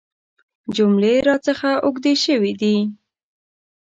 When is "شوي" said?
2.25-2.53